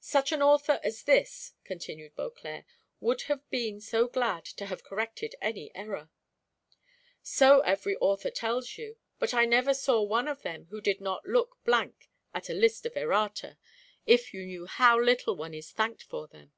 [0.00, 2.64] "Such an author as this," continued Beauclerc,
[3.00, 6.08] "would have been so glad to have corrected any error."
[7.22, 11.26] "So every author tells you, but I never saw one of them who did not
[11.26, 13.58] look blank at a list of errata
[14.06, 16.54] if you knew how little one is thanked for them!"